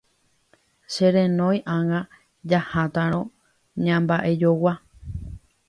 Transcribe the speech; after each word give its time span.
Cherenói 0.93 1.57
ág̃a 1.77 2.01
jahátarõ 2.49 3.21
ñamba'ejogua. 3.83 4.73